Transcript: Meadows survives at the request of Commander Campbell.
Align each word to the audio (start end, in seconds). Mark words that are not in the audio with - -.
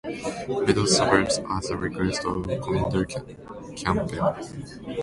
Meadows 0.47 0.97
survives 0.97 1.37
at 1.37 1.61
the 1.67 1.77
request 1.77 2.25
of 2.25 2.43
Commander 2.63 3.05
Campbell. 3.75 4.35